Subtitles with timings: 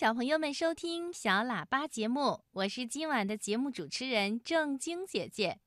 [0.00, 5.60] 小朋友们收听小喇叭节目，我是今晚的节目主持人郑晶姐姐。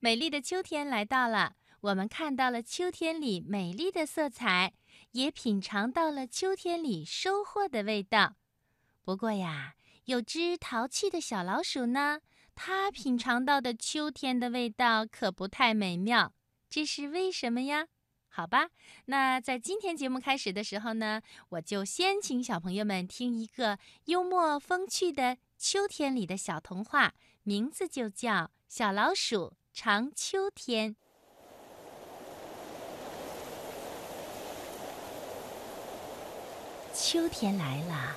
[0.00, 4.72] 美丽的秋天来到了，我们看到了秋天里美丽的色彩，
[5.12, 8.36] 也品尝到了秋天里收获的味道。
[9.04, 9.74] 不过呀，
[10.06, 12.20] 有只淘气的小老鼠呢，
[12.54, 16.32] 它品尝到的秋天的味道可不太美妙，
[16.70, 17.88] 这是为什么呀？
[18.38, 18.68] 好吧，
[19.06, 28.30] 那在今天节目开始的时候呢，我就先请小朋友们听一个幽默风趣的秋天里的小童话，名字就叫
[28.68, 30.94] 《小老鼠尝秋天》。
[36.94, 38.14] 秋天来了，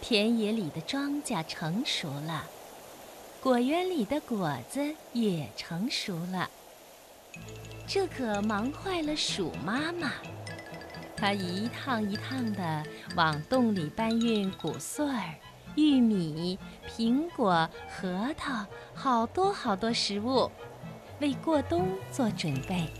[0.00, 2.48] 田野里的庄稼成熟了，
[3.42, 6.48] 果园里的果子也成熟了。
[7.86, 10.10] 这可忙坏了鼠妈妈，
[11.16, 12.82] 它一趟一趟地
[13.14, 15.34] 往洞里搬运谷穗儿、
[15.76, 16.58] 玉米、
[16.88, 20.50] 苹果、核桃，好多好多食物，
[21.20, 22.92] 为过冬做准备。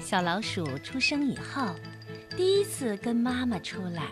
[0.00, 1.66] 小老鼠出生以后，
[2.34, 4.04] 第一次跟妈妈出来，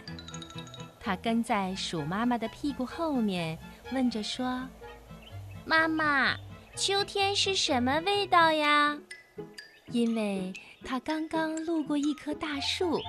[1.01, 3.59] 它跟在鼠妈妈的屁股后面，
[3.93, 4.69] 问着说
[5.65, 6.37] ：“妈妈。”
[6.77, 8.99] 秋天是什么味道呀？
[9.93, 10.53] 因为
[10.85, 13.01] 它刚刚路过一棵大树，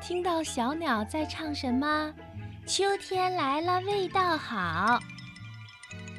[0.00, 2.14] 听到小鸟在唱什么
[2.66, 4.98] “秋天来了，味道好”。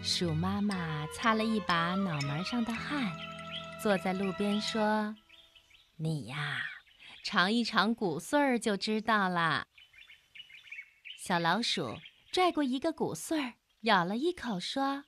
[0.04, 3.12] 鼠妈妈擦了一把脑门上的汗，
[3.82, 5.16] 坐在路边说
[5.98, 6.62] ：“你呀，
[7.24, 9.66] 尝一尝谷穗儿就知道了。”
[11.18, 11.98] 小老鼠
[12.32, 15.06] 拽过一个谷穗儿，咬了一口，说：“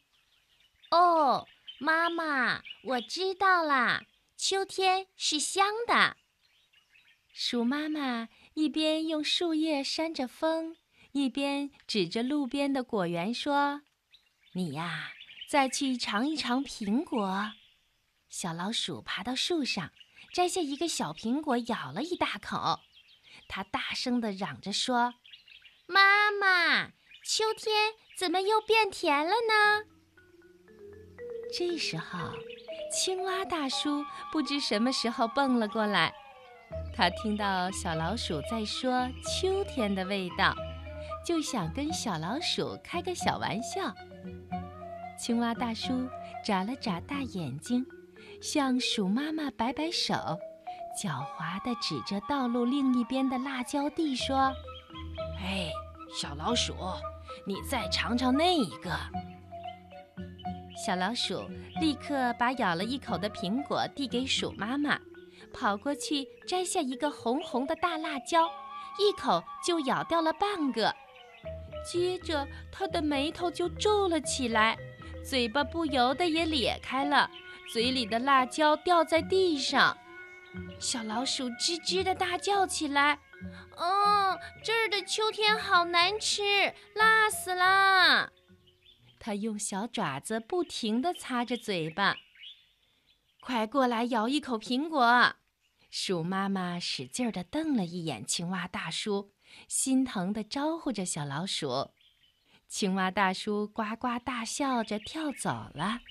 [0.89, 1.47] 哦。”
[1.83, 4.05] 妈妈，我知道啦，
[4.37, 6.15] 秋天是香的。
[7.33, 10.77] 鼠妈妈一边用树叶扇着风，
[11.11, 13.81] 一边指着路边的果园说
[14.55, 15.11] ：“你呀，
[15.49, 17.51] 再去尝一尝苹果。”
[18.31, 19.91] 小老鼠爬到树上，
[20.31, 22.79] 摘下一个小苹果，咬了一大口。
[23.49, 25.15] 它大声地嚷着说
[25.85, 26.93] ：“妈妈，
[27.25, 29.89] 秋天怎么又变甜了呢？”
[31.55, 32.17] 这时候，
[32.91, 36.11] 青蛙大叔不知什么时候蹦了过来。
[36.95, 40.55] 他听到小老鼠在说秋天的味道，
[41.23, 43.93] 就想跟小老鼠开个小玩笑。
[45.15, 46.09] 青蛙大叔
[46.43, 47.85] 眨了眨大眼睛，
[48.41, 50.15] 向鼠妈妈摆摆手，
[50.99, 54.51] 狡猾地指着道路另一边的辣椒地说
[55.39, 55.71] ：“哎，
[56.19, 56.73] 小老鼠，
[57.45, 58.89] 你再尝尝那一个。”
[60.75, 64.99] 小老鼠立刻把咬了一口的苹果递给鼠妈妈，
[65.53, 68.49] 跑过去摘下一个红红的大辣椒，
[68.97, 70.93] 一口就咬掉了半个。
[71.85, 74.77] 接着，它的眉头就皱了起来，
[75.23, 77.29] 嘴巴不由得也咧开了，
[77.71, 79.95] 嘴里的辣椒掉在地上。
[80.79, 83.19] 小老鼠吱吱地大叫起来
[83.75, 86.41] ：“哦，这儿的秋天好难吃，
[86.93, 87.65] 辣死了！”
[89.25, 92.17] 他用小爪子不停地擦着嘴巴。
[93.39, 95.35] 快过来咬一口苹果！
[95.89, 99.31] 鼠妈妈使劲儿地瞪了一眼青蛙大叔，
[99.69, 101.91] 心疼地招呼着小老鼠。
[102.67, 106.01] 青蛙大叔呱呱大笑着跳走了。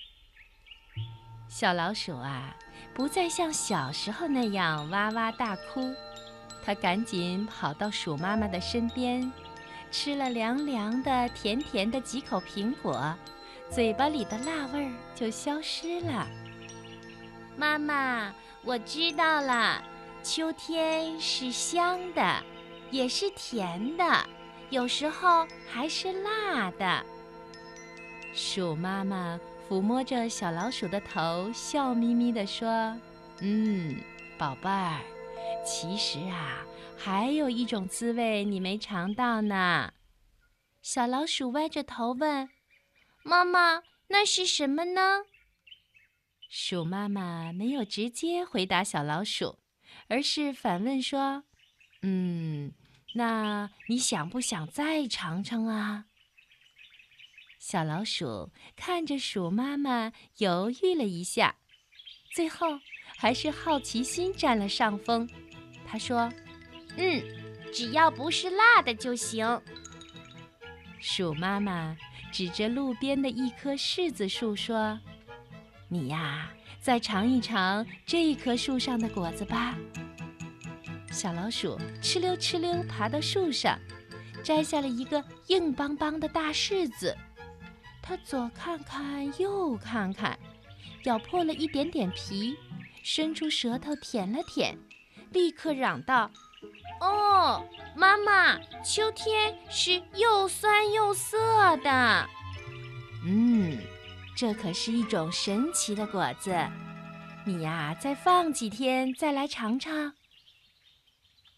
[1.47, 2.57] 小老鼠啊，
[2.95, 5.93] 不再像小时候那样哇哇大哭，
[6.65, 9.31] 它赶紧跑到鼠妈妈的身边。
[9.93, 13.15] 吃了凉凉的、甜甜的几口苹果，
[13.69, 16.27] 嘴巴里的辣味儿就消失了。
[17.55, 18.33] 妈妈，
[18.63, 19.79] 我知道了，
[20.23, 22.43] 秋天是香的，
[22.89, 24.03] 也是甜的，
[24.71, 27.05] 有时候还是辣的。
[28.33, 29.39] 鼠妈妈
[29.69, 32.97] 抚摸着小老鼠的头，笑眯眯地说
[33.41, 33.95] ：“嗯，
[34.39, 35.01] 宝贝儿，
[35.63, 36.65] 其实啊。”
[36.97, 39.93] 还有一种滋味你没尝到呢，
[40.81, 42.49] 小老鼠歪着头问
[43.23, 45.23] ：“妈妈，那是什么呢？”
[46.49, 49.59] 鼠妈妈没有直接回答小老鼠，
[50.07, 51.43] 而是反问说
[52.03, 52.71] ：“嗯，
[53.15, 56.05] 那你想不想再尝尝啊？”
[57.59, 61.57] 小老鼠看着鼠妈妈，犹豫了一下，
[62.33, 62.79] 最后
[63.17, 65.29] 还是好奇心占了上风。
[65.85, 66.31] 他说。
[66.97, 67.23] 嗯，
[67.73, 69.61] 只要不是辣的就行。
[70.99, 71.97] 鼠妈妈
[72.31, 74.99] 指着路边的一棵柿子树说
[75.89, 79.75] ：“你呀，再尝一尝这棵树上的果子吧。”
[81.11, 83.77] 小老鼠哧溜哧溜爬到树上，
[84.43, 87.15] 摘下了一个硬邦邦的大柿子。
[88.01, 90.37] 它左看看，右看看，
[91.03, 92.55] 咬破了一点点皮，
[93.03, 94.77] 伸出舌头舔了舔，
[95.31, 96.31] 立刻嚷道
[96.99, 101.37] ：“哦，妈妈，秋天是又酸又涩
[101.77, 102.27] 的。
[103.25, 103.79] 嗯，
[104.35, 106.55] 这可是一种神奇的果子。
[107.45, 110.13] 你呀，再放几天再来尝尝。”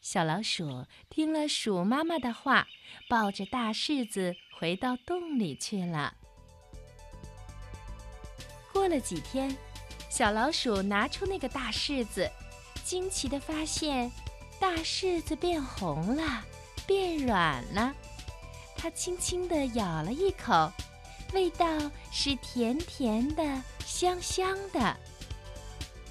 [0.02, 2.68] 小老鼠听了鼠妈妈的话，
[3.10, 6.14] 抱着大柿子回到洞里去了。
[8.72, 9.58] 过了几天，
[10.10, 12.30] 小老鼠拿出那个大柿子，
[12.84, 14.12] 惊奇地发现，
[14.60, 16.44] 大柿子变红了，
[16.88, 17.94] 变软了。
[18.78, 20.72] 它轻轻地咬了一口，
[21.34, 21.66] 味道
[22.12, 23.44] 是甜甜的、
[23.86, 24.96] 香香的。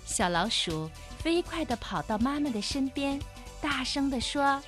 [0.04, 3.20] 小老鼠飞快地跑到妈妈的身边。
[3.60, 4.62] 大声地说：“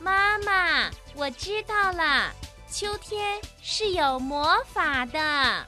[0.00, 2.32] 妈妈，我知道了，
[2.68, 5.66] 秋天是有魔法的。”